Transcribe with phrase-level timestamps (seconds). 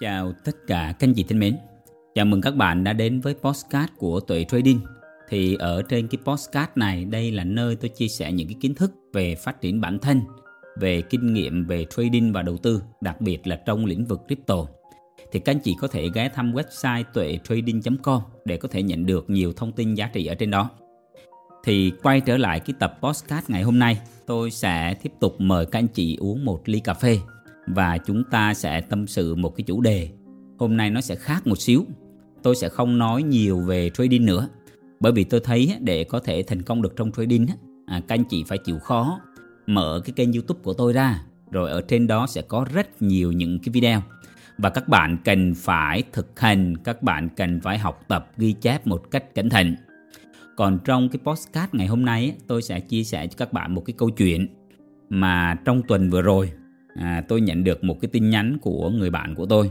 [0.00, 1.56] Chào tất cả các anh chị thân mến.
[2.14, 4.80] Chào mừng các bạn đã đến với postcard của Tuệ Trading.
[5.28, 8.74] Thì ở trên cái postcard này, đây là nơi tôi chia sẻ những cái kiến
[8.74, 10.20] thức về phát triển bản thân,
[10.80, 14.66] về kinh nghiệm về trading và đầu tư, đặc biệt là trong lĩnh vực crypto.
[15.32, 19.30] Thì các anh chị có thể ghé thăm website tuệ-trading.com để có thể nhận được
[19.30, 20.70] nhiều thông tin giá trị ở trên đó.
[21.64, 25.66] Thì quay trở lại cái tập postcard ngày hôm nay, tôi sẽ tiếp tục mời
[25.66, 27.18] các anh chị uống một ly cà phê
[27.74, 30.10] và chúng ta sẽ tâm sự một cái chủ đề.
[30.58, 31.84] Hôm nay nó sẽ khác một xíu.
[32.42, 34.48] Tôi sẽ không nói nhiều về trading nữa.
[35.00, 37.46] Bởi vì tôi thấy để có thể thành công được trong trading,
[37.86, 39.20] à, các anh chị phải chịu khó
[39.66, 41.22] mở cái kênh youtube của tôi ra.
[41.50, 44.02] Rồi ở trên đó sẽ có rất nhiều những cái video.
[44.58, 48.86] Và các bạn cần phải thực hành, các bạn cần phải học tập ghi chép
[48.86, 49.76] một cách cẩn thận.
[50.56, 53.82] Còn trong cái postcard ngày hôm nay tôi sẽ chia sẻ cho các bạn một
[53.86, 54.48] cái câu chuyện
[55.08, 56.50] mà trong tuần vừa rồi
[56.98, 59.70] à, tôi nhận được một cái tin nhắn của người bạn của tôi.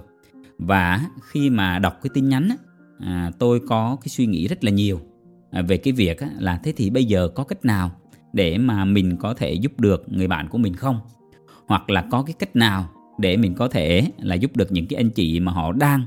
[0.58, 2.50] Và khi mà đọc cái tin nhắn
[3.00, 5.00] à, tôi có cái suy nghĩ rất là nhiều
[5.52, 7.92] à, về cái việc á, là thế thì bây giờ có cách nào
[8.34, 11.00] để mà mình có thể giúp được người bạn của mình không?
[11.68, 12.90] Hoặc là có cái cách nào
[13.20, 16.06] để mình có thể là giúp được những cái anh chị mà họ đang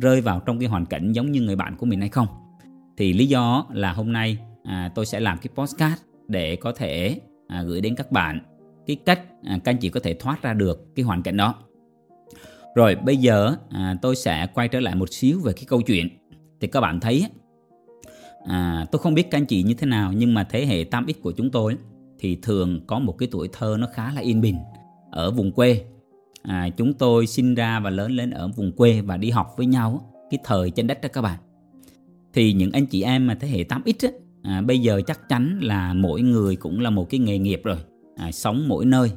[0.00, 2.26] rơi vào trong cái hoàn cảnh giống như người bạn của mình hay không?
[2.96, 7.20] Thì lý do là hôm nay à, tôi sẽ làm cái postcard để có thể
[7.48, 8.40] à, gửi đến các bạn
[8.86, 11.54] cái cách à, các anh chị có thể thoát ra được cái hoàn cảnh đó.
[12.74, 16.08] Rồi bây giờ à, tôi sẽ quay trở lại một xíu về cái câu chuyện.
[16.60, 17.26] Thì các bạn thấy
[18.46, 21.12] à, tôi không biết các anh chị như thế nào nhưng mà thế hệ 8X
[21.22, 21.76] của chúng tôi
[22.18, 24.56] thì thường có một cái tuổi thơ nó khá là yên bình
[25.10, 25.84] ở vùng quê.
[26.42, 29.66] À, chúng tôi sinh ra và lớn lên ở vùng quê và đi học với
[29.66, 31.38] nhau cái thời trên đất đó các bạn.
[32.32, 34.08] Thì những anh chị em mà thế hệ 8X á,
[34.42, 37.76] à, bây giờ chắc chắn là mỗi người cũng là một cái nghề nghiệp rồi
[38.16, 39.12] à, sống mỗi nơi.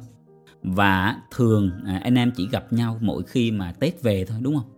[0.62, 4.56] Và thường à, anh em chỉ gặp nhau mỗi khi mà Tết về thôi đúng
[4.56, 4.70] không?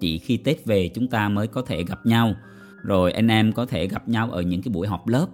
[0.00, 2.34] Chỉ khi Tết về chúng ta mới có thể gặp nhau
[2.82, 5.26] rồi anh em có thể gặp nhau ở những cái buổi họp lớp.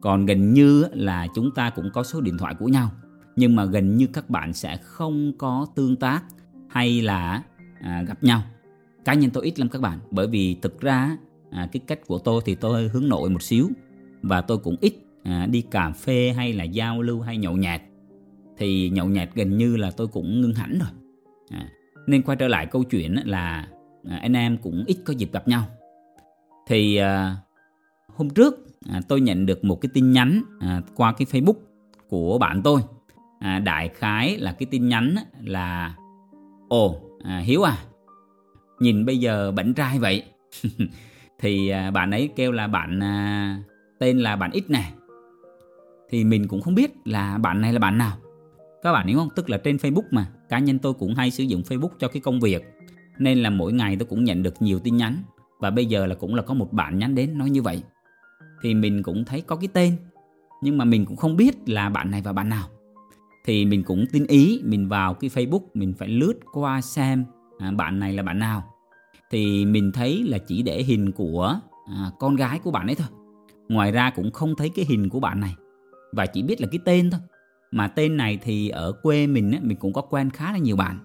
[0.00, 2.90] Còn gần như là chúng ta cũng có số điện thoại của nhau
[3.36, 6.24] nhưng mà gần như các bạn sẽ không có tương tác
[6.68, 7.42] hay là
[7.80, 8.42] à, gặp nhau.
[9.04, 11.16] Cá nhân tôi ít lắm các bạn bởi vì thực ra
[11.50, 13.68] à, cái cách của tôi thì tôi hướng nội một xíu
[14.22, 17.82] và tôi cũng ít à, đi cà phê hay là giao lưu hay nhậu nhạt
[18.56, 20.88] thì nhậu nhạt gần như là tôi cũng ngưng hẳn rồi.
[21.50, 21.68] À,
[22.06, 23.68] nên quay trở lại câu chuyện là
[24.08, 25.64] à, anh em cũng ít có dịp gặp nhau.
[26.66, 27.36] Thì à,
[28.16, 31.56] hôm trước à, tôi nhận được một cái tin nhắn à, qua cái facebook
[32.08, 32.80] của bạn tôi.
[33.40, 35.94] À, đại khái là cái tin nhắn là
[36.68, 37.78] ồ à, hiếu à
[38.80, 40.22] nhìn bây giờ bảnh trai vậy.
[41.38, 43.56] Thì à, bạn ấy kêu là bạn à,
[43.98, 44.92] tên là bạn ít này
[46.12, 48.16] thì mình cũng không biết là bạn này là bạn nào.
[48.82, 49.28] Các bạn hiểu không?
[49.36, 50.26] Tức là trên Facebook mà.
[50.48, 52.62] Cá nhân tôi cũng hay sử dụng Facebook cho cái công việc.
[53.18, 55.22] Nên là mỗi ngày tôi cũng nhận được nhiều tin nhắn.
[55.60, 57.82] Và bây giờ là cũng là có một bạn nhắn đến nói như vậy.
[58.62, 59.96] Thì mình cũng thấy có cái tên.
[60.62, 62.68] Nhưng mà mình cũng không biết là bạn này và bạn nào.
[63.44, 67.24] Thì mình cũng tin ý mình vào cái Facebook mình phải lướt qua xem
[67.58, 68.64] à, bạn này là bạn nào.
[69.30, 73.08] Thì mình thấy là chỉ để hình của à, con gái của bạn ấy thôi.
[73.68, 75.54] Ngoài ra cũng không thấy cái hình của bạn này
[76.12, 77.20] và chỉ biết là cái tên thôi.
[77.70, 80.76] Mà tên này thì ở quê mình á, mình cũng có quen khá là nhiều
[80.76, 80.98] bạn.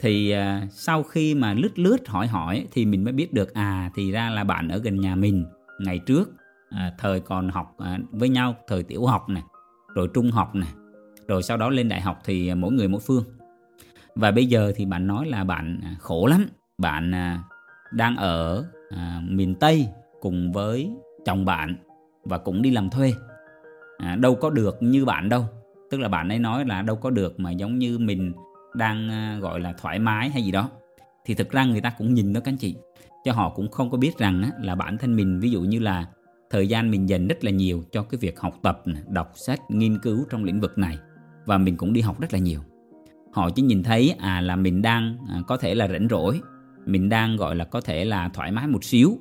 [0.00, 3.90] Thì uh, sau khi mà lướt lướt hỏi hỏi thì mình mới biết được à
[3.94, 5.44] thì ra là bạn ở gần nhà mình.
[5.80, 6.30] Ngày trước
[6.70, 9.42] à, thời còn học à, với nhau thời tiểu học này
[9.94, 10.72] rồi trung học này
[11.28, 13.24] rồi sau đó lên đại học thì mỗi người mỗi phương.
[14.14, 16.46] Và bây giờ thì bạn nói là bạn à, khổ lắm.
[16.78, 17.42] Bạn à,
[17.92, 19.88] đang ở à, miền tây
[20.20, 20.90] cùng với
[21.24, 21.76] chồng bạn
[22.24, 23.12] và cũng đi làm thuê
[23.98, 25.44] à, đâu có được như bạn đâu.
[25.90, 28.32] Tức là bạn ấy nói là đâu có được mà giống như mình
[28.74, 30.70] đang à, gọi là thoải mái hay gì đó.
[31.24, 32.76] Thì thực ra người ta cũng nhìn đó các anh chị.
[33.24, 35.78] Cho họ cũng không có biết rằng á, là bản thân mình ví dụ như
[35.78, 36.06] là
[36.50, 39.98] thời gian mình dành rất là nhiều cho cái việc học tập đọc sách nghiên
[39.98, 40.98] cứu trong lĩnh vực này.
[41.46, 42.60] Và mình cũng đi học rất là nhiều.
[43.32, 46.40] Họ chỉ nhìn thấy à là mình đang à, có thể là rảnh rỗi.
[46.86, 49.18] Mình đang gọi là có thể là thoải mái một xíu.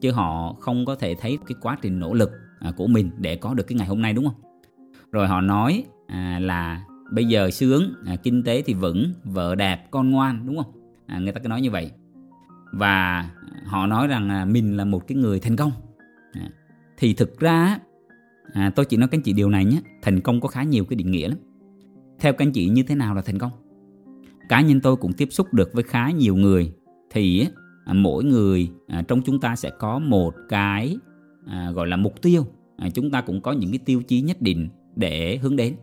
[0.00, 2.30] Chứ họ không có thể thấy cái quá trình nỗ lực.
[2.60, 4.40] À, của mình để có được cái ngày hôm nay đúng không?
[5.12, 9.90] Rồi họ nói à, là bây giờ sướng à, kinh tế thì vững vợ đẹp
[9.90, 10.72] con ngoan đúng không?
[11.06, 11.90] À, người ta cứ nói như vậy.
[12.72, 13.30] Và
[13.64, 15.72] họ nói rằng à, mình là một cái người thành công.
[16.32, 16.48] À,
[16.96, 17.78] thì thực ra
[18.52, 20.84] à, tôi chỉ nói các anh chị điều này nhé thành công có khá nhiều
[20.84, 21.38] cái định nghĩa lắm.
[22.18, 23.50] Theo các anh chị như thế nào là thành công?
[24.48, 26.72] Cá nhân tôi cũng tiếp xúc được với khá nhiều người
[27.10, 27.46] thì
[27.84, 30.98] à, mỗi người à, trong chúng ta sẽ có một cái
[31.46, 32.46] à, gọi là mục tiêu.
[32.76, 35.74] À, chúng ta cũng có những cái tiêu chí nhất định để hướng đến.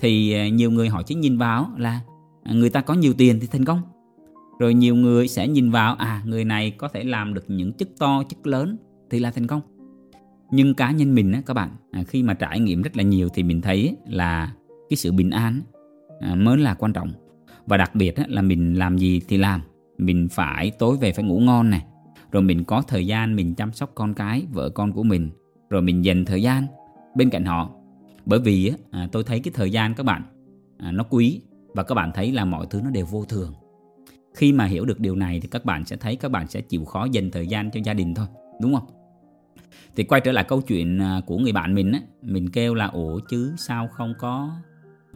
[0.00, 2.00] Thì à, nhiều người họ chỉ nhìn vào là
[2.42, 3.82] à, người ta có nhiều tiền thì thành công.
[4.58, 7.88] Rồi nhiều người sẽ nhìn vào à người này có thể làm được những chức
[7.98, 8.76] to chức lớn
[9.10, 9.60] thì là thành công.
[10.50, 13.28] Nhưng cá nhân mình á các bạn à, khi mà trải nghiệm rất là nhiều
[13.34, 14.52] thì mình thấy là
[14.90, 15.60] cái sự bình an
[16.20, 17.12] à, mới là quan trọng.
[17.66, 19.60] Và đặc biệt á, là mình làm gì thì làm.
[19.98, 21.84] Mình phải tối về phải ngủ ngon này
[22.32, 25.30] rồi mình có thời gian mình chăm sóc con cái vợ con của mình.
[25.70, 26.66] Rồi mình dành thời gian
[27.14, 27.70] bên cạnh họ.
[28.26, 30.22] Bởi vì à, tôi thấy cái thời gian các bạn
[30.78, 31.40] à, nó quý
[31.74, 33.52] và các bạn thấy là mọi thứ nó đều vô thường.
[34.34, 36.84] Khi mà hiểu được điều này thì các bạn sẽ thấy các bạn sẽ chịu
[36.84, 38.26] khó dành thời gian cho gia đình thôi
[38.60, 38.86] đúng không?
[39.96, 42.86] Thì quay trở lại câu chuyện à, của người bạn mình á mình kêu là
[42.86, 44.50] ủa chứ sao không có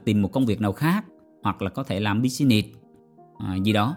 [0.04, 1.04] tìm một công việc nào khác
[1.42, 2.68] hoặc là có thể làm business
[3.38, 3.96] à, gì đó?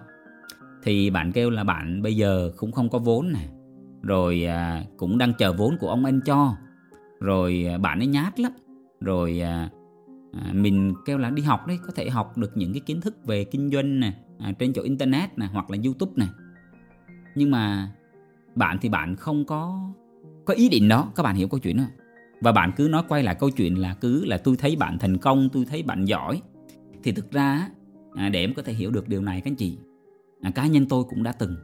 [0.83, 3.47] Thì bạn kêu là bạn bây giờ cũng không có vốn nè,
[4.01, 6.55] rồi à, cũng đang chờ vốn của ông anh cho.
[7.19, 8.51] Rồi à, bạn ấy nhát lắm.
[9.01, 9.69] Rồi à,
[10.33, 13.25] à, mình kêu là đi học đấy có thể học được những cái kiến thức
[13.25, 16.25] về kinh doanh nè à, trên chỗ internet nè hoặc là youtube nè.
[17.35, 17.91] Nhưng mà
[18.55, 19.91] bạn thì bạn không có
[20.45, 21.87] có ý định đó các bạn hiểu câu chuyện không?
[22.41, 25.17] và bạn cứ nói quay lại câu chuyện là cứ là tôi thấy bạn thành
[25.17, 26.41] công tôi thấy bạn giỏi.
[27.03, 27.69] Thì thực ra
[28.15, 29.77] à, để em có thể hiểu được điều này các anh chị
[30.43, 31.55] à, cá nhân tôi cũng đã từng.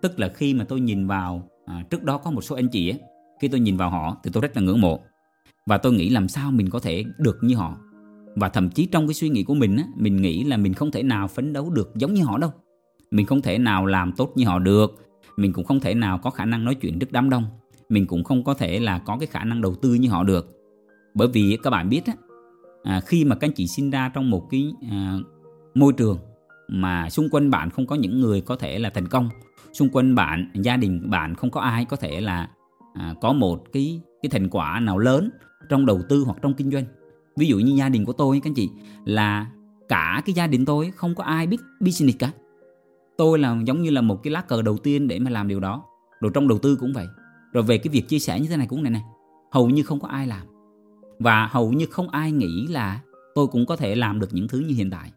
[0.00, 2.90] Tức là khi mà tôi nhìn vào à, trước đó có một số anh chị
[2.90, 3.00] ấy,
[3.40, 5.00] khi tôi nhìn vào họ thì tôi rất là ngưỡng mộ.
[5.66, 7.76] Và tôi nghĩ làm sao mình có thể được như họ.
[8.36, 10.90] Và thậm chí trong cái suy nghĩ của mình á, mình nghĩ là mình không
[10.90, 12.50] thể nào phấn đấu được giống như họ đâu.
[13.10, 14.94] Mình không thể nào làm tốt như họ được.
[15.36, 17.44] Mình cũng không thể nào có khả năng nói chuyện trước đám đông.
[17.88, 20.46] Mình cũng không có thể là có cái khả năng đầu tư như họ được.
[21.14, 22.12] Bởi vì các bạn biết á,
[22.82, 25.18] à, khi mà các anh chị sinh ra trong một cái à,
[25.74, 26.18] môi trường
[26.68, 29.28] mà xung quanh bạn không có những người có thể là thành công.
[29.72, 32.48] Xung quanh bạn gia đình bạn không có ai có thể là
[32.94, 35.30] à, có một cái cái thành quả nào lớn
[35.68, 36.84] trong đầu tư hoặc trong kinh doanh.
[37.36, 38.70] Ví dụ như gia đình của tôi các anh chị
[39.04, 39.46] là
[39.88, 42.30] cả cái gia đình tôi không có ai biết business cả.
[43.16, 45.60] Tôi là giống như là một cái lá cờ đầu tiên để mà làm điều
[45.60, 45.82] đó.
[46.20, 47.06] Rồi trong đầu tư cũng vậy.
[47.52, 49.02] Rồi về cái việc chia sẻ như thế này cũng này này.
[49.52, 50.46] Hầu như không có ai làm.
[51.18, 53.00] Và hầu như không ai nghĩ là
[53.34, 55.12] tôi cũng có thể làm được những thứ như hiện tại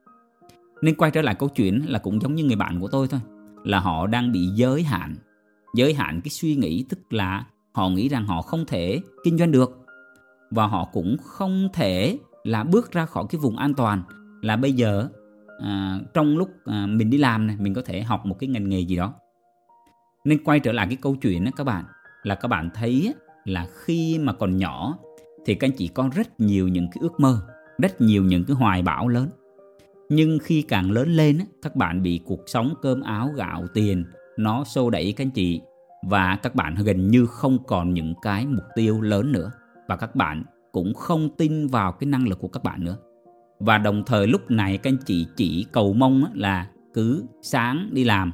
[0.81, 3.19] nên quay trở lại câu chuyện là cũng giống như người bạn của tôi thôi
[3.63, 5.15] là họ đang bị giới hạn.
[5.75, 9.51] Giới hạn cái suy nghĩ tức là họ nghĩ rằng họ không thể kinh doanh
[9.51, 9.85] được.
[10.51, 14.01] Và họ cũng không thể là bước ra khỏi cái vùng an toàn
[14.41, 15.07] là bây giờ
[15.59, 18.69] à, trong lúc à, mình đi làm này mình có thể học một cái ngành
[18.69, 19.13] nghề gì đó.
[20.25, 21.85] Nên quay trở lại cái câu chuyện đó các bạn
[22.23, 23.13] là các bạn thấy
[23.45, 24.97] là khi mà còn nhỏ
[25.45, 27.41] thì các anh chị có rất nhiều những cái ước mơ
[27.77, 29.30] rất nhiều những cái hoài bão lớn
[30.09, 34.06] nhưng khi càng lớn lên các bạn bị cuộc sống cơm áo gạo tiền
[34.38, 35.62] nó xô đẩy các anh chị.
[36.09, 39.51] Và các bạn gần như không còn những cái mục tiêu lớn nữa.
[39.88, 42.98] Và các bạn cũng không tin vào cái năng lực của các bạn nữa.
[43.59, 48.04] Và đồng thời lúc này các anh chị chỉ cầu mong là cứ sáng đi
[48.04, 48.31] làm,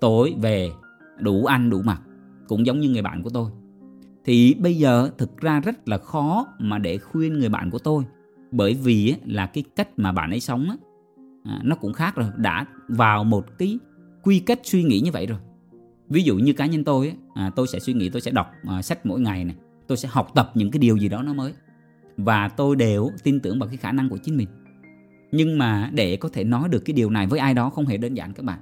[0.00, 0.70] tối về,
[1.18, 2.02] đủ ăn đủ mặc.
[2.48, 3.50] Cũng giống như người bạn của tôi.
[4.24, 8.04] Thì bây giờ thực ra rất là khó mà để khuyên người bạn của tôi.
[8.50, 10.76] Bởi vì là cái cách mà bạn ấy sống
[11.48, 13.78] à, nó cũng khác rồi đã vào một cái
[14.22, 15.38] quy kết suy nghĩ như vậy rồi.
[16.08, 18.82] Ví dụ như cá nhân tôi à, tôi sẽ suy nghĩ tôi sẽ đọc à,
[18.82, 19.56] sách mỗi ngày này
[19.86, 21.52] tôi sẽ học tập những cái điều gì đó nó mới
[22.16, 24.48] và tôi đều tin tưởng vào cái khả năng của chính mình.
[25.32, 27.96] Nhưng mà để có thể nói được cái điều này với ai đó không hề
[27.96, 28.58] đơn giản các bạn.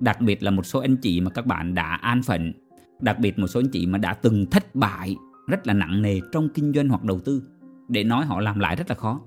[0.00, 2.52] Đặc biệt là một số anh chị mà các bạn đã an phận
[3.00, 5.16] đặc biệt một số anh chị mà đã từng thất bại
[5.46, 7.42] rất là nặng nề trong kinh doanh hoặc đầu tư
[7.88, 9.20] để nói họ làm lại rất là khó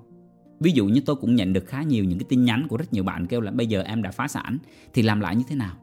[0.60, 2.92] ví dụ như tôi cũng nhận được khá nhiều những cái tin nhắn của rất
[2.92, 4.58] nhiều bạn kêu là bây giờ em đã phá sản,
[4.94, 5.74] thì làm lại như thế nào?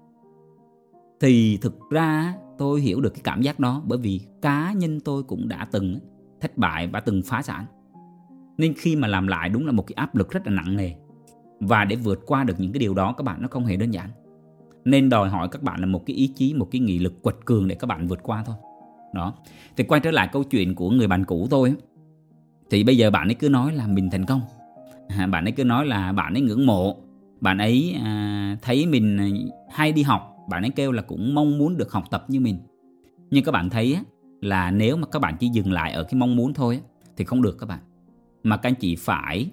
[1.20, 5.24] Thì thực ra tôi hiểu được cái cảm giác đó, bởi vì cá nhân tôi
[5.24, 6.00] cũng đã từng
[6.42, 7.66] thất bại và từng phá sản.
[8.58, 10.92] Nên khi mà làm lại đúng là một cái áp lực rất là nặng nề.
[11.60, 13.94] Và để vượt qua được những cái điều đó, các bạn nó không hề đơn
[13.94, 14.10] giản.
[14.86, 17.36] Nên đòi hỏi các bạn là một cái ý chí, một cái nghị lực quật
[17.46, 18.56] cường để các bạn vượt qua thôi.
[19.14, 19.34] Đó.
[19.78, 21.76] Thì quay trở lại câu chuyện của người bạn cũ tôi
[22.70, 24.42] thì bây giờ bạn ấy cứ nói là mình thành công
[25.08, 26.98] à, bạn ấy cứ nói là bạn ấy ngưỡng mộ.
[27.42, 29.28] Bạn ấy à, thấy mình à,
[29.72, 32.60] hay đi học bạn ấy kêu là cũng mong muốn được học tập như mình.
[33.30, 34.02] Nhưng các bạn thấy á,
[34.42, 36.82] là nếu mà các bạn chỉ dừng lại ở cái mong muốn thôi á,
[37.18, 37.80] thì không được các bạn.
[38.44, 39.52] Mà các anh chị phải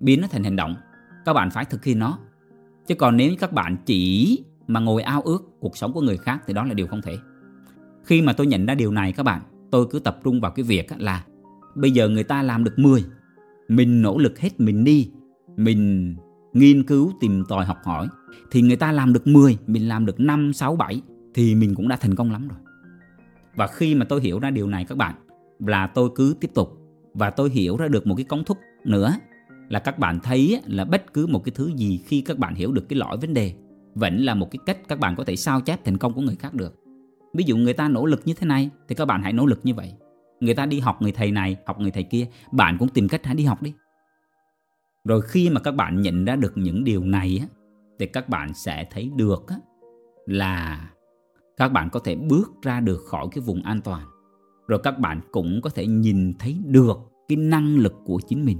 [0.00, 0.74] biến nó thành hành động.
[1.24, 2.18] Các bạn phải thực hiện nó.
[2.86, 6.42] Chứ còn nếu các bạn chỉ mà ngồi ao ước cuộc sống của người khác
[6.46, 7.16] thì đó là điều không thể.
[8.04, 10.62] Khi mà tôi nhận ra điều này các bạn tôi cứ tập trung vào cái
[10.62, 11.24] việc là
[11.74, 13.04] bây giờ người ta làm được 10
[13.70, 15.10] mình nỗ lực hết mình đi.
[15.56, 16.14] Mình
[16.52, 18.08] nghiên cứu tìm tòi học hỏi.
[18.50, 21.02] Thì người ta làm được 10 mình làm được 5, 6, 7
[21.34, 22.58] thì mình cũng đã thành công lắm rồi.
[23.54, 25.14] Và khi mà tôi hiểu ra điều này các bạn
[25.58, 26.78] là tôi cứ tiếp tục.
[27.14, 29.14] Và tôi hiểu ra được một cái công thức nữa
[29.68, 32.72] là các bạn thấy là bất cứ một cái thứ gì khi các bạn hiểu
[32.72, 33.54] được cái lõi vấn đề
[33.94, 36.36] vẫn là một cái cách các bạn có thể sao chép thành công của người
[36.36, 36.74] khác được.
[37.34, 39.60] Ví dụ người ta nỗ lực như thế này thì các bạn hãy nỗ lực
[39.62, 39.92] như vậy
[40.40, 42.26] người ta đi học người thầy này học người thầy kia.
[42.52, 43.74] Bạn cũng tìm cách hãy đi học đi.
[45.04, 47.46] Rồi khi mà các bạn nhận ra được những điều này á,
[47.98, 49.56] thì các bạn sẽ thấy được á,
[50.26, 50.90] là
[51.56, 54.06] các bạn có thể bước ra được khỏi cái vùng an toàn.
[54.68, 58.58] Rồi các bạn cũng có thể nhìn thấy được cái năng lực của chính mình.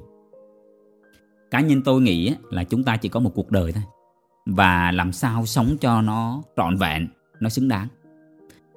[1.51, 3.83] Cá nhân tôi nghĩ là chúng ta chỉ có một cuộc đời thôi.
[4.47, 7.09] Và làm sao sống cho nó trọn vẹn
[7.41, 7.89] nó xứng đáng.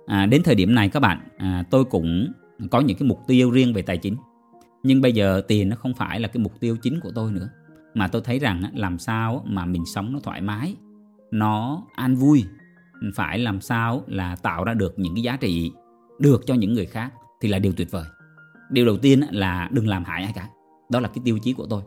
[0.06, 2.32] À, đến thời điểm này các bạn à, tôi cũng
[2.72, 4.16] có những cái mục tiêu riêng về tài chính.
[4.84, 7.50] Nhưng bây giờ tiền nó không phải là cái mục tiêu chính của tôi nữa.
[7.94, 10.76] Mà tôi thấy rằng làm sao mà mình sống nó thoải mái,
[11.32, 12.46] nó an vui,
[13.16, 15.72] phải làm sao là tạo ra được những cái giá trị
[16.20, 18.06] được cho những người khác thì là điều tuyệt vời.
[18.70, 20.50] Điều đầu tiên là đừng làm hại ai cả.
[20.92, 21.82] Đó là cái tiêu chí của tôi.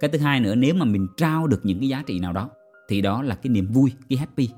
[0.00, 2.50] Cái thứ hai nữa, nếu mà mình trao được những cái giá trị nào đó,
[2.88, 4.48] thì đó là cái niềm vui, cái happy.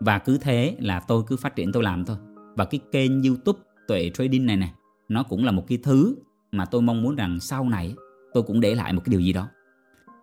[0.00, 2.16] Và cứ thế là tôi cứ phát triển, tôi làm thôi.
[2.56, 3.58] Và cái kênh youtube
[3.88, 4.68] tuệ trading này nè
[5.08, 6.16] nó cũng là một cái thứ
[6.52, 7.94] mà tôi mong muốn rằng sau này
[8.34, 9.48] tôi cũng để lại một cái điều gì đó.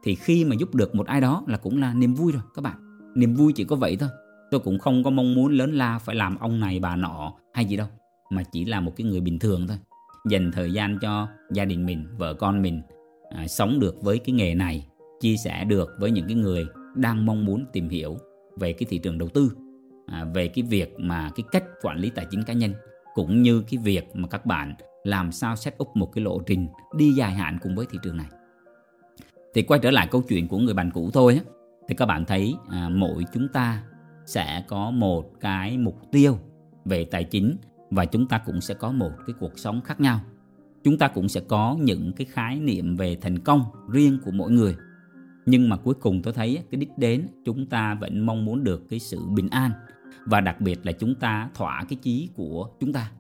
[0.04, 2.62] Thì khi mà giúp được một ai đó là cũng là niềm vui rồi các
[2.62, 3.00] bạn.
[3.16, 4.10] Niềm vui chỉ có vậy thôi.
[4.52, 7.66] Tôi cũng không có mong muốn lớn la phải làm ông này bà nọ hay
[7.66, 7.88] gì đâu
[8.30, 9.78] mà chỉ là một cái người bình thường thôi.
[10.30, 12.82] Dành thời gian cho gia đình mình vợ con mình
[13.30, 14.88] à, sống được với cái nghề này
[15.20, 18.18] chia sẻ được với những cái người đang mong muốn tìm hiểu
[18.58, 19.52] về cái thị trường đầu tư
[20.08, 22.74] à, về cái việc mà cái cách quản lý tài chính cá nhân
[23.16, 26.68] cũng như cái việc mà các bạn làm sao set up một cái lộ trình
[26.98, 28.28] đi dài hạn cùng với thị trường này.
[29.54, 31.52] Thì quay trở lại câu chuyện của người bạn cũ thôi á,
[31.88, 33.84] thì các bạn thấy à, mỗi chúng ta
[34.26, 36.38] sẽ có một cái mục tiêu
[36.86, 37.56] về tài chính
[37.92, 40.20] và chúng ta cũng sẽ có một cái cuộc sống khác nhau.
[40.84, 44.52] Chúng ta cũng sẽ có những cái khái niệm về thành công riêng của mỗi
[44.52, 44.76] người.
[45.46, 48.90] Nhưng mà cuối cùng tôi thấy cái đích đến chúng ta vẫn mong muốn được
[48.90, 49.72] cái sự bình an
[50.26, 53.12] và đặc biệt là chúng ta thỏa cái chí của chúng ta.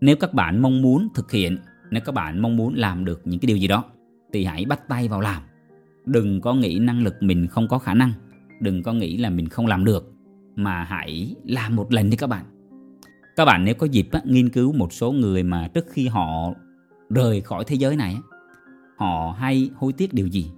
[0.00, 1.58] Nếu các bạn mong muốn thực hiện
[1.90, 3.84] nếu các bạn mong muốn làm được những cái điều gì đó
[4.32, 5.42] thì hãy bắt tay vào làm.
[6.06, 8.12] Đừng có nghĩ năng lực mình không có khả năng.
[8.60, 10.12] Đừng có nghĩ là mình không làm được
[10.56, 12.44] mà hãy làm một lần đi các bạn.
[13.36, 16.52] Các bạn nếu có dịp á, nghiên cứu một số người mà trước khi họ
[17.10, 18.16] rời khỏi thế giới này
[18.96, 20.50] họ hay hối tiếc điều gì?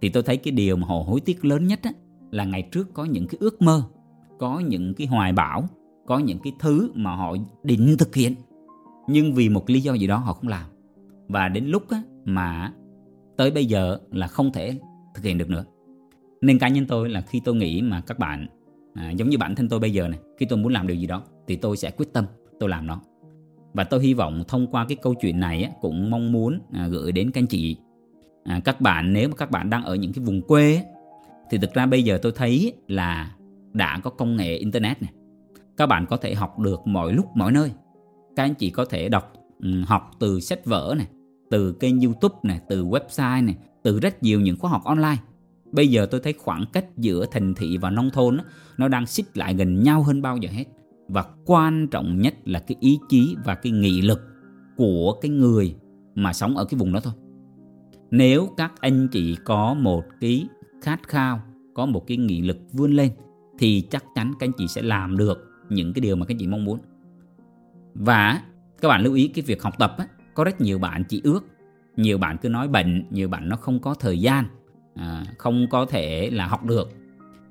[0.00, 1.90] Thì tôi thấy cái điều mà họ hối tiếc lớn nhất á,
[2.30, 3.82] là ngày trước có những cái ước mơ
[4.42, 5.64] có những cái hoài bão
[6.06, 8.34] có những cái thứ mà họ định thực hiện.
[9.08, 10.64] Nhưng vì một lý do gì đó họ không làm.
[11.28, 12.72] Và đến lúc á, mà
[13.36, 14.78] tới bây giờ là không thể
[15.14, 15.64] thực hiện được nữa.
[16.40, 18.46] Nên cá nhân tôi là khi tôi nghĩ mà các bạn
[18.94, 21.06] à, giống như bản thân tôi bây giờ này khi tôi muốn làm điều gì
[21.06, 22.24] đó thì tôi sẽ quyết tâm
[22.60, 23.00] tôi làm nó.
[23.74, 26.88] Và tôi hy vọng thông qua cái câu chuyện này á, cũng mong muốn à,
[26.88, 27.76] gửi đến các anh chị.
[28.44, 30.82] À, các bạn nếu mà các bạn đang ở những cái vùng quê
[31.50, 33.32] thì thực ra bây giờ tôi thấy là
[33.72, 35.12] đã có công nghệ internet này
[35.76, 37.70] các bạn có thể học được mọi lúc, mọi nơi.
[38.36, 41.06] Các anh chị có thể đọc ừ, học từ sách vở này
[41.50, 45.16] từ kênh youtube này từ website này từ rất nhiều những khóa học online.
[45.72, 48.38] Bây giờ tôi thấy khoảng cách giữa thành thị và nông thôn
[48.76, 50.64] nó đang xích lại gần nhau hơn bao giờ hết.
[51.08, 54.20] Và quan trọng nhất là cái ý chí và cái nghị lực
[54.76, 55.74] của cái người
[56.14, 57.12] mà sống ở cái vùng đó thôi.
[58.10, 60.46] Nếu các anh chị có một cái
[60.82, 61.40] khát khao,
[61.74, 63.10] có một cái nghị lực vươn lên
[63.62, 66.38] thì chắc chắn các anh chị sẽ làm được những cái điều mà các anh
[66.38, 66.78] chị mong muốn.
[67.94, 68.42] Và
[68.80, 71.40] các bạn lưu ý cái việc học tập á, có rất nhiều bạn chỉ ước
[71.96, 74.44] nhiều bạn cứ nói bệnh nhiều bạn nó không có thời gian
[74.94, 76.88] à, không có thể là học được.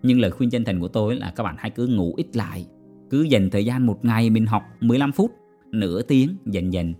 [0.03, 2.67] Nhưng lời khuyên chân thành của tôi là các bạn hãy cứ ngủ ít lại
[3.09, 5.31] cứ dành thời gian một ngày mình học 15 phút
[5.71, 6.93] nửa tiếng dần dần.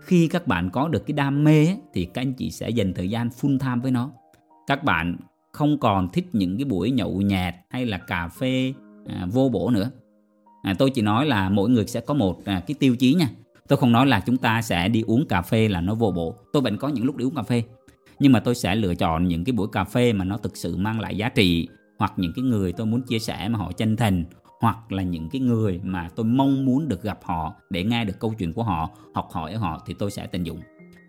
[0.00, 3.10] Khi các bạn có được cái đam mê thì các anh chị sẽ dành thời
[3.10, 4.10] gian full time với nó.
[4.66, 5.16] Các bạn
[5.56, 8.72] không còn thích những cái buổi nhậu nhẹt hay là cà phê
[9.06, 9.90] à, vô bổ nữa.
[10.62, 13.28] À, tôi chỉ nói là mỗi người sẽ có một à, cái tiêu chí nha.
[13.68, 16.34] Tôi không nói là chúng ta sẽ đi uống cà phê là nó vô bổ.
[16.52, 17.62] Tôi vẫn có những lúc đi uống cà phê.
[18.18, 20.76] Nhưng mà tôi sẽ lựa chọn những cái buổi cà phê mà nó thực sự
[20.76, 23.96] mang lại giá trị hoặc những cái người tôi muốn chia sẻ mà họ chân
[23.96, 24.24] thành
[24.60, 28.20] hoặc là những cái người mà tôi mong muốn được gặp họ để nghe được
[28.20, 30.60] câu chuyện của họ học hỏi họ thì tôi sẽ tận dụng.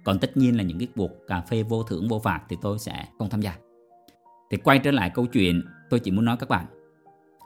[0.04, 2.80] Còn tất nhiên là những cái cuộc cà phê vô thưởng vô phạt thì tôi
[2.80, 3.67] sẽ không tham gia
[4.50, 6.66] thì quay trở lại câu chuyện tôi chỉ muốn nói các bạn.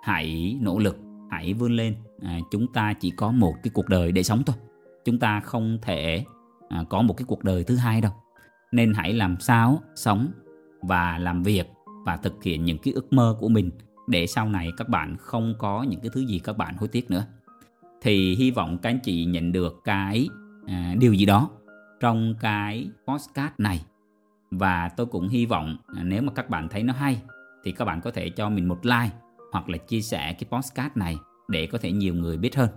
[0.03, 0.98] Hãy nỗ lực
[1.31, 1.96] hãy vươn lên.
[2.22, 4.55] À, chúng ta chỉ có một cái cuộc đời để sống thôi.
[5.05, 6.25] Chúng ta không thể
[6.70, 8.12] à, có một cái cuộc đời thứ hai đâu.
[8.72, 10.31] Nên hãy làm sao sống
[10.81, 11.67] và làm việc
[12.05, 13.72] và thực hiện những cái ước mơ của mình
[14.08, 17.12] để sau này các bạn không có những cái thứ gì các bạn hối tiếc
[17.12, 17.25] nữa.
[18.01, 20.27] Thì hy vọng các anh chị nhận được cái
[20.67, 21.50] à, điều gì đó
[22.00, 23.81] trong cái postcard này
[24.51, 27.22] và tôi cũng hy vọng à, nếu mà các bạn thấy nó hay,
[27.63, 29.15] thì các bạn có thể cho mình một like
[29.51, 31.17] hoặc là chia sẻ cái podcast này
[31.50, 32.70] để có thể nhiều người biết hơn.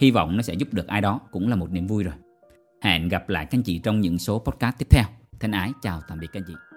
[0.00, 2.14] Hy vọng nó sẽ giúp được ai đó cũng là một niềm vui rồi.
[2.82, 5.04] Hẹn gặp lại các anh chị trong những số podcast tiếp theo.
[5.40, 6.73] Thân ái, chào tạm biệt các anh chị.